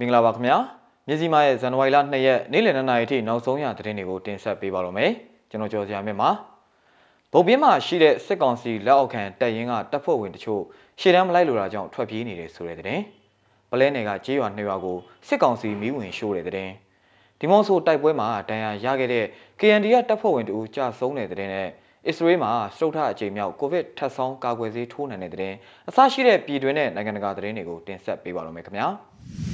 [0.00, 0.56] မင်္ဂလာပါခင်ဗျာ
[1.08, 5.10] မြစီမားရဲ့ဇန်နဝါရီလ2ရက်နေ့လယ်2နာရီထိနောက်ဆုံးရသတင်းတွေကိုတင်ဆက်ပေးပါတော့မယ်
[5.50, 6.30] ကျွန်တော်ကျော်စရာမြင့်ပါ
[7.32, 10.62] ဗုတ်ပြင်းမှာရှိတဲ့စစ်ကောင်စီလက်အောက်ခံတပ်ရင်းကတပ်ဖွဲ့ဝင်တချို့
[11.00, 13.02] ရှေ့တန်းမလိုက်လိုတာကြောင့်ထွက်ပြေးနေတယ်ဆိုတဲ့သတင်း
[13.70, 14.96] ပလဲနယ်ကကြေးရွာနှစ်ရွာကို
[15.28, 16.72] စစ်ကောင်စီမီးဝင်ရှို့တဲ့သတင်း
[17.38, 19.24] ဒီမော့ဆိုတိုက်ပွဲမှာဒဏ်ရာရခဲ့တဲ့
[19.60, 21.68] KND ကတပ်ဖွဲ့ဝင်တူကြာဆုံးတဲ့တဲ့နဲ့
[22.06, 25.54] အစ္စရေးမှာစတုထအကြိမ်မြောက်ကိုဗစ်ထပ်ဆောင်းကာကွယ်ဆေးထိုးနှံတဲ့တဲ့
[25.88, 29.49] အစရှိတဲ့ပြည်တွင်းနဲ့နိုင်ငံတကာသတင်းတွေကိုတင်ဆက်ပေးပါတော့မယ်ခင်ဗျာပ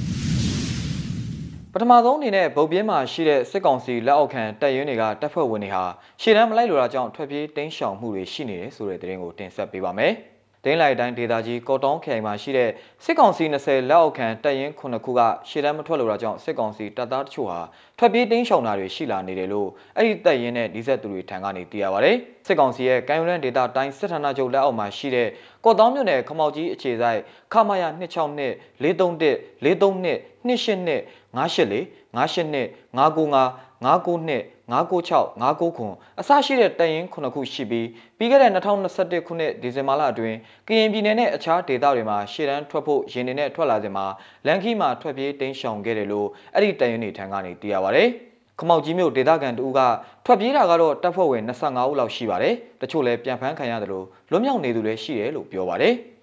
[1.81, 5.83] ထမဆုံးအနေနဲ့ဗုတ်ပြင်းမှာရှိတဲ့စစ်ကောင်စီလက်အောက်ခံတပ်ရင်းတွေကတပ်ဖွဲ့ဝင်တွေဟာ
[6.21, 10.13] ရှေ့တန်းမလိုက်လိုတာကြောင့်ထွက်ပြေးတင်းရှောင်မှုတွေရှိနေတယ်ဆိုတဲ့သတင်းကိုတင်ဆက်ပေးပါမယ်။
[10.67, 12.69] ဒင်းလိုက်တိုင်းဒေသကြီးကော့တောင်းခရိုင်မှာရှိတဲ့
[13.03, 17.59] စစ်ကောင်စီ20လက်အောက်ခံတပ်ရင်း9ခုကရှေ့တန်းမထွက်လို့တာကြောင့်စစ်ကောင်စီတပ်သားတချို့ဟာ
[17.97, 22.11] ထွက်ပြေးတင်းရှောင်တာတွေရှိလာနေတယ်လို့အဲ့ဒီတပ်ရင်းနဲ့ဒီဆက်သူတွေထံကနေသိရပါဗျ။
[22.47, 25.27] စစ်ကောင်စီရဲ့ကံယူရန်ဒေတာတိုင်းစစ်ဌာနချုပ်လက်အောက်မှာရှိတဲ့
[25.65, 27.19] ကော့တောင်းမြို့နယ်ခမောက်ကြီးအခြေဆိုင်
[27.53, 31.79] ခမာယာ261 431 432 282
[32.13, 44.05] 584 582 595 992 996 996ခွန်အစရှိတဲ့တရင်9ခုရှိပြီးပြီးခဲ့တဲ့2021ခုနှစ်ဒီဇင်ဘာလအတွင်းကရင်ပြည်နယ်နဲ့အခြားဒေသတွေမှာရှေ့တန်းထွက်ဖို့ရင်းနေနဲ့ထွက်လာစဉ်မှာ
[44.45, 48.03] လန်ခီမှာထွက်ပြေးတိမ်းရှောင်ခဲ့တယ်လို့အဲ့ဒီတရင်တွေထံကနေသိရပါဗျ။
[48.59, 49.79] ခမောက်ကြီးမြို့ဒေသခံတူက
[50.25, 55.95] ထွက်ပြေးတာကတော့တပ်ဖွဲ့ဝင်25ဦးလောက်ရှိပါတယ်။တချို့လည်းပြန်ဖမ်းခံရတယ်လို့လွတ်မြောက်နေသူလည်းရှိတယ်လို့ပြောပါတယ်။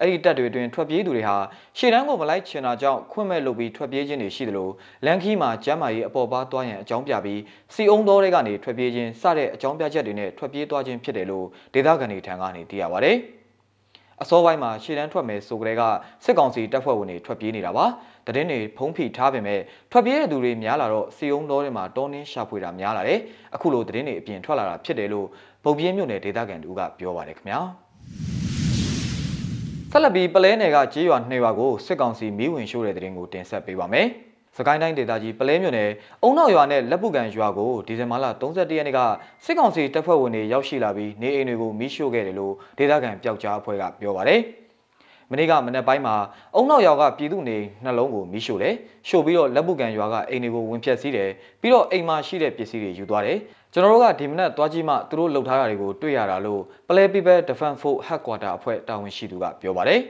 [0.00, 1.36] အဲ့ဒီတပ်တွေအတွင်းထွက်ပြေးသူတွေဟာ
[1.78, 4.68] ရှေ့တန်းကိုမလိုက်ချင်တာကြောင့်ခွင့်မဲ့လုပ်ပြီးထွက်ပြေးခြင်းတွေရှိသလို
[5.06, 7.40] လန်ခီးမှာကျမ်းမာရေးအပေါ်ပါသွားရန်အကြောင်းပြပြီး
[7.74, 13.12] စီအုံတော်တွေကနေထွက်ပြေးခြင်းစတဲ့အကြောင်းပြချက်တွေနဲ့ထွက်ပြေးသွားခြင်းဖြစ်တယ်လို့ဒေသခံတွေထံကနေသိရပါဗျ။
[14.22, 15.82] အစောပိုင်းမှာရှေ့တန်းထွက်မယ်ဆိုကြတဲ့က
[16.24, 17.84] စစ်ကောင်စီတပ်ဖွဲ့ဝင်တွေထွက်ပြေးနေတာပါ။
[18.26, 19.60] တည်င်းတွေဖုံးဖိထားပေမဲ့
[19.92, 23.20] ထွက်ပြေးတဲ့သူတွေများလာတော့စီအုံတော်တွေမှာတောင်းနှင်းရှာဖွေတာများလာတယ်။
[23.54, 25.26] အခုလိုတည်င်းတွေအပြင်ထွက်လာတာဖြစ်တယ်လို့
[25.64, 27.62] ဗုတ်ပြင်းမြို့နယ်ဒေသခံတို့ကပြောပါတယ်ခင်ဗျာ။
[29.96, 34.06] ဆက်လက်ပြီးပလဲနယ်ကကြေးရွာနှစ်ရွာကိုစစ်ကောင်စီမီးဝင်ရှို့တဲ့တဲ့ရင်ကိုတင်ဆက်ပေးပါမယ်။
[34.56, 35.90] စကိုင်းတိုင်းဒေသကြီးပလဲမြို့နယ်
[36.22, 39.00] အုံနောက်ရွာနဲ့လက်ပုကန်ရွာကိုဒီဇင်ဘာလ31ရက်နေ့က
[39.44, 44.40] စစ်ကောင်စီတပ်ဖွဲ့ဝင်တွေရောက်ရှိလာပြီးနေအိမ်တွေကိုမီးရှို့ခဲ့တယ်လို့ဒေသခံပျောက်ကြားအဖွဲ့ကပြောပါတယ်။
[45.30, 46.14] မနေ့ကမနက်ပိုင်းမှာ
[46.54, 48.74] အုံနောက်ရွာကပြည်သူနေနှလုံးကိုမီးရှို့တယ်။
[49.08, 51.30] ရှို့ပြီးတော့လက်ပုကန်ရွာကအိမ်တွေကိုဝင်ဖျက်ဆီးတယ်။
[51.60, 53.38] ပြီးတော့အိမ်မှာရှိတဲ့ပစ္စည်းတွေယူသွားတယ်။
[53.76, 60.00] ကျွန်တော်တို့ကဒီမနက်သွားကြည့်မှသူတို့လှုပ်ထားတာတွေကိုတွေ့ရတာလို့ Play People Defense Force Headquarter အဖွဲ့တာဝန်ရှိသူကပြောပါတယ်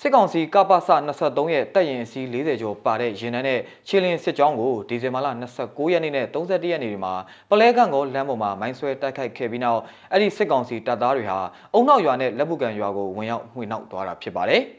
[0.00, 0.78] စစ်ကောင်စီကပ္ပစ
[1.18, 5.28] 23ရဲ့တပ်ရင်အစီး40ကျော်ပါတဲ့ရင်နှန်းနဲ့ချီလင်းစစ်ကြောင်းကိုဒီဇင်ဘာလ
[5.60, 7.14] 29ရက်နေ့နဲ့31ရက်နေ့တွေမှာ
[7.50, 9.80] ပလဲကန်ကိုလမ်းပေါ်မှာမိုင်းဆွဲတိုက်ခိုက်ခဲ့ပြီးနောက်
[10.12, 11.38] အဲ့ဒီစစ်ကောင်စီတပ်သားတွေဟာ
[11.74, 14.62] အုံနောက်ရွာနဲ့လက်ပုကန်ရွာကိုဝင်ရောက်မှွေနှောက်သွားတာဖြစ်ပါတယ်။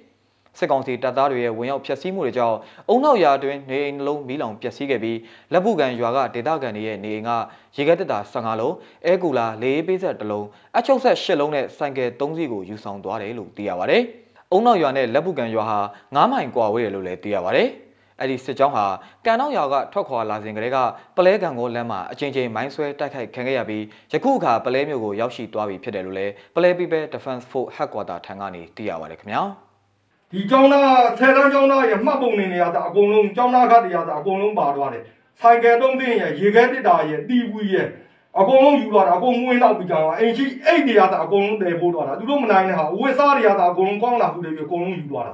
[0.59, 2.57] စစ်ကောင်စီတပ်သားတွေရဲ့ဝင်ရောက်ဖျက်ဆီးမှုတွေကြောင့်
[2.89, 5.19] အုံနောက်ရွာတွင်နေအိမ်နှလုံးမီးလောင်ပျက်စီးခဲ့ပြီး
[5.53, 7.31] လက်ပုကန်ရွာကဒေသခံတွေရဲ့နေအိမ်က
[7.77, 8.75] ရေခဲတက်တာ15လုံး
[9.05, 10.47] အဲကူလာလေးပေးဆက်တစ်လုံး
[10.77, 13.97] အချုပ်ဆက်8လုံးနဲ့ဆိုင်ကယ်3စီးကိုယူဆောင်သွားတယ်လို့သိရပါဗျ။
[14.51, 15.79] အုံနောက်ရွာနဲ့လက်ပုကန်ရွာဟာ
[16.15, 17.63] 9မိုင်ကွာဝေးတယ်လို့လည်းသိရပါဗျ။
[18.19, 18.85] အဲ့ဒီစစ်ကြောင်းဟာ
[19.25, 20.77] ကန်နောက်ရွာကထွက်ခွာလာစဉ်ကတည်းက
[21.17, 23.83] ပလဲကန်ကိုလမ်းမှာအချင်းချင်းမိုင်းဆွဲတိုက်ခိုက်ခံခဲ့ရပြီး
[24.13, 29.43] ယခုအခါပလဲမျိုးကိုရောက်ရှိသွားပြီဖြစ်တယ်လို့လည်းပလဲ People Defense Force Headquarter ထံကနေသိရပါတယ်ခင်ဗျာ။
[30.31, 35.03] ဒီကျောင်းသားဆယ်တန်းကျောင်းသားရဲ့မှတ်ပုံနေနေရတာအကုန်လုံးကျောင်းသားခတ်တရားတာအကုန်လုံးပါသွားတယ်
[35.41, 37.87] ဆိုင်ကယ်သုံးသိန်းရဲ့ရေခဲတစ်တာရဲ့တီဝီရဲ့
[38.39, 45.33] အကုန်လုံးယူသွားတာအကုန်မွေးတော့ပြီးကြတော့အိမ်ရှိအိတ်တရားတာအကုန်လုံးတည်ဖို့တော့တာသူတို့မနိုင်တဲ့ဟာဝစ်စားတရားတာအကုန်လုံးကောင်းလာခုတည်းပြီးအကုန်လုံးယူသွားတာ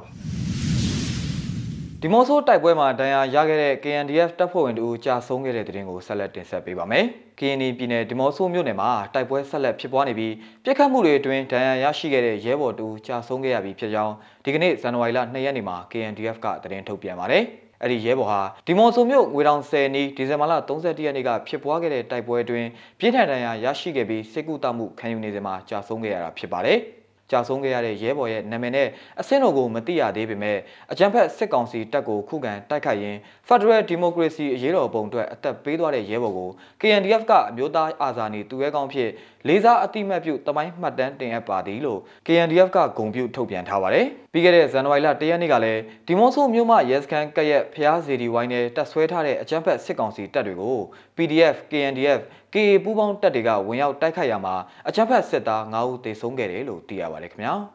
[2.01, 7.05] ဒီမော့ဆိုတိုက်ပွဲမှာဒဏ်ရာရခဲ့တဲ့ KNDF တပ်ဖွဲ့ဝင်တို့ကြာဆုံးခဲ့တဲ့တဲ့တင်ကိုဆက်လက်တင်ဆက်ပေးပါမယ်။
[7.39, 10.33] KNY ပြည်နယ်ဒီမော့ဆိုမြို့နယ်မှာတိုက်ပွဲဆက်လက်ဖြစ်ပွားနေပြီး
[10.63, 14.13] ပြစ်ခတ်မှုတွေအတွင်းဒဏ်ရာရရှိခဲ့တဲ့ရဲဘော်တို့ကြာဆုံးခဲ့ရပြီးဖြစ်ကြောင်း
[14.43, 17.43] ဒီကနေ့ဇန်နဝါရီလ2ရက်နေ့မှာ KNDF ကသတင်းထုတ်ပြန်ပါတယ်။
[17.81, 22.67] အဲ့ဒီရဲဘော်ဟာဒီမော်ဆိုမြို့ငွေတောင်10နီးဒီဇင်ဘာလ31ရက်နေ့ကဖြစ်ပွားခဲ့တဲ့တိုက်ပွဲအတွင်း
[22.99, 26.79] ပြင်းထန်ဒဏ်ရာရရှိခဲ့ပြီးစစ်ကူတမှုခံယူနေစဉ်မှာကြာဆုံးခဲ့ရတာဖြစ်ပါတယ်။
[27.31, 28.87] ကြာဆုံးခဲ့ရတဲ့ရဲဘော်ရဲ့နာမည်နဲ့
[29.19, 30.57] အဆင့်တော်ကိုမသိရသေးပေမဲ့
[30.91, 36.49] အကြံဖက်စစ်ကောင်စီတပ်ကိုခုခံတိုက်ခိုက်ရင်း Federal Democracy အရေးတော်ပုံအတွက်အသက်ပေးသွားတဲ့ရဲဘော်ကို
[36.81, 39.09] KNDF ကအမျိုးသားအာဇာနည်သူရဲကောင်းဖြစ်
[39.47, 50.77] လေးစားအတိမတ်ပြုတမိုင်းမှတ်တမ်းတင်အပ်ပါသည်လို့ KNDF ကဂုဏ်ပြုထုတ်ပြန်ထားပါတယ်။ ပြီးခဲ့တဲ့ဇန်နဝါရီလ၁ရက်နေ့ကလည်းဒီမော့ဆိုမြို့မှရဲစခန်းကရက်ဖျားစီဒီဝိုင်းနဲ့တပ်ဆွဲထားတဲ့အကြမ်းဖက်စစ်ကောင်စီတပ်တွေကို
[51.15, 52.21] PDF KNDF
[52.53, 54.55] KA ပူးပေါင်းတပ်တွေကဝင်ရောက်တိုက်ခိုက်ရမှာ
[54.87, 57.53] အကြမ်းဖက်စစ်သား9ဦးသေဆုံးခဲ့တယ်လို့သိရပါတယ်ခင်ဗျာ။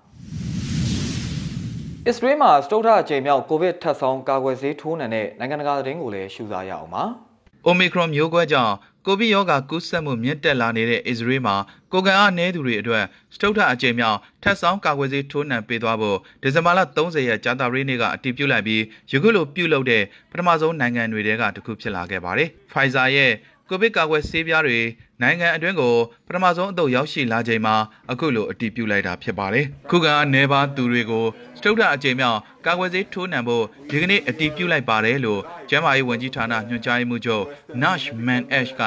[2.07, 7.05] အစ္စရေးမှာစတုထအကြိမ်မြောက်ကိုဗစ်ထပ်ဆောင်ကာကွယ်ဆေးထိုးနှံတဲ့နိုင်ငံတကာသတင်းကိုလည်းရှုစားရအောင်ပါ။
[7.71, 8.75] Omicron မျိုးကွဲကြောင့်
[9.07, 11.57] ကိုဗစ်ရောဂါကူးစက်မှုမြင့်တက်လာနေတဲ့အစ္စရေးမှာ
[11.93, 13.05] ကိုကန်အားနည်းသူတွေအတွက်
[13.35, 18.83] စတုထအကြိမ်မြောက်ထပ်ဆောင်ကာကွယ်ဆေးထိုးနှံပေးသွားဖို့ဒီဇင်ဘာလ30ရက်ကြာသပတေးနေ့ကအတည်ပြုလိုက်ပြီး
[19.13, 23.33] ယခုလိုပြုလုပ်တဲ့ပထမဆုံးနိုင်ငံတွေတဲကတစ်ခုဖြစ်လာခဲ့ပါတယ်။ Pfizer ရဲ့
[23.71, 24.79] ကိုဗစ်ကာကွယ်ဆေးပြားတွေ
[25.23, 25.95] နိုင်ငံအတွင်းကို
[26.27, 27.75] ပထမဆုံးအသုတ်ရောက်ရှိလာချိန်မှာ
[28.11, 31.27] အခုလိုအတည်ပြုလိုက်တာဖြစ်ပါတယ်။ခုကနေပါသူတွေကို
[31.59, 35.41] စတုဒ္ဓအကြိမ်မြောက်ကာကွယ်ဆေးထိုးနှံဖို့ဒီကနေ့အတည်ပြုလိုက်ပါတယ်လို့
[35.71, 37.45] ကျန်းမာရေးဝန်ကြီးဌာနညွှန်ကြားရေးမှူးချုပ်
[37.83, 38.83] Nash Man-Ash က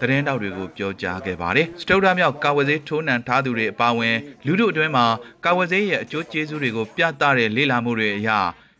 [0.00, 4.16] သတင်းတောက်တွေကိုပြောကြားခဲ့ပါတယ်။စတုဒ္ဓမြောက်ကာဝယ်ဆေးထိုးနှံထားသူတွေအပါအဝင်
[4.46, 5.06] လူတို့အတွင်းမှာ
[5.44, 8.30] ကာဝယ်ဆေးရဲ့အကျိုးကျေးဇူးတွေကိုပြသတဲ့လေ့လာမှုတွေအရ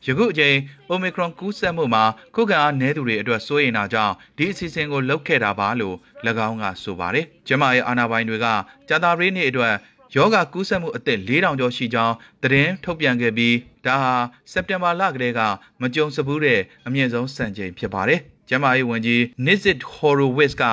[0.06, 0.56] ယခုအချိန်
[0.92, 2.04] Omicron ကူးစက်မှုမှာ
[2.34, 5.96] ခုခံအားနည်းသူတွေအတွက်စိုးရိမ်တာကြောင့်ဒီအစီအစဉ်ကိုလုပ်ခဲ့တာပါလို့၎
[6.48, 8.46] င်းကဆိုပါတယ်။ကျမရဲ့အာဏာပိုင်တွေက
[8.88, 9.74] ကြာတာပရိနေ့အတွက်
[10.16, 13.56] ယောဂကူးစက်မှုအသစ်4000ကျော်ရှိကြောင်းသတင်းထုတ်ပြန်ခဲ့ပြီး
[13.86, 14.14] ဒါဟာ
[14.52, 15.40] စက်တင်ဘာလကတည်းက
[15.80, 20.64] မကြုံစဘူးတဲ့အမြင့်ဆုံးစံချိန်ဖြစ်ပါတယ်။ကျမရေးဝန်ကြီး Nizit Horowitz က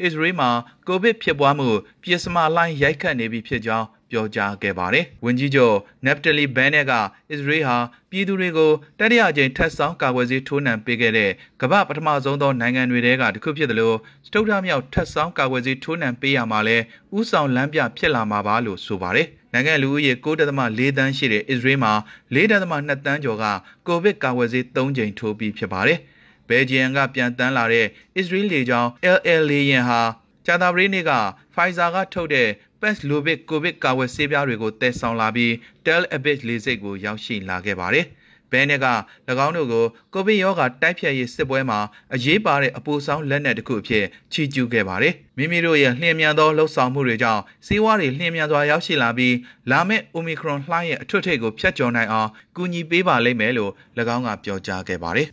[0.00, 0.50] အစ္စရေးမှာ
[0.88, 1.68] ကိုဗစ်ဖြစ်ပွားမှု
[2.02, 6.92] ပြစ်စမလိုင်းရိုက်ခတ်နေပြီဖြစ်ကြောင်း ပြောကြားခဲ့ပါတယ်။ဝန်ကြီးချုပ် Naftali Bennett က
[7.30, 7.76] အစ္စရေးဟာ
[8.10, 11.30] ပြည်သူတွေကိုတတိယကြိမ်ထပ်ဆောင်ကာကွယ်ဆေးထိုးနှံပေးခဲ့တဲ့
[11.60, 16.76] ကမ္ဘာပထမဆုံးသောနိုင်ငံတွေထဲကတစ်ခုဖြစ်တယ်လို့စတုဒ္ဓမြောက်ထပ်ဆောင်ကာကွယ်ဆေးထိုးနှံပေးရမှာလဲ
[17.16, 21.92] ဥဆောင်လမ်းပြဖြစ်လာမှာပါလို့ဆိုပါတယ်။နိုင်ငံလူဦးရေ9.4တန်းရှိတဲ့အစ္စရေးမှာ
[22.34, 23.44] 4.2တန်းကျော်က
[23.86, 25.98] ကိုဗစ်ကာကွယ်ဆေး3ကြိမ်ထိုးပြီးဖြစ်ပါတယ်။
[26.48, 27.86] ဘယ်ဂျီယံကပြန်တန်းလာတဲ့
[28.16, 30.02] အစ္စရေးလေကြောင်း LL လေယာဉ်ဟာ
[30.46, 31.12] ကြာသပတေးနေ့က
[31.54, 32.48] Pfizer ကထုတ်တဲ့
[32.82, 35.52] Paxlovid ကိုဗစ်ကာကွယ်ဆေးပြားတွေကိုတည်ဆောင်လာပြီး
[35.84, 38.06] Tel Aviv လေဆိပ်ကိုရောက်ရှိလာခဲ့ပါတယ်။
[38.52, 38.86] ဘဲနဲ့က၎
[39.46, 39.84] င်းတို့ကို
[40.14, 41.78] ကိုဗစ်ရောဂါတိုက်ဖျက်ရေးစစ်ပွဲမှာ
[42.14, 49.36] အရေးပါတဲ့အပူဆောင်လက်နက်တစ်ခုအဖြစ်ချီးကျူးခဲ့ပါတယ်။မိမိတို့ရဲ့လျှင်မြန်သောလှုပ်ဆောင်မှုတွေကြောင့်စေဝါတွေလျှင်မြန်စွာရောက်ရှိလာပြီး
[49.70, 53.72] လာမယ့် Omicron လှိုင်းရဲ့အထွတ်ထိပ်ကိုဖျက်ကျော်နိုင်အောင်ကူညီပေးပါလိမ့်မယ်လို့၎
[54.14, 55.28] င်းကပြောကြားခဲ့ပါတယ်။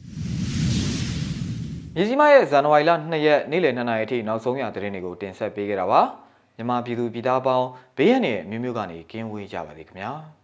[1.96, 6.02] မြစည်းမရဲ့ဇန်နဝါရီလ2ရက်နေ့လယ်2နာရီအထိနောက်ဆုံးရသတင်းတွေကိုတင်ဆက်ပေးခဲ့တာပါ
[6.60, 7.68] မြန်မာပြည်သူပြည်သားပေါင်း
[7.98, 10.12] ဘေးရန်တွေအမျိုးမျိုးကနေကင်းဝေးကြပါစေခင်ဗျာ။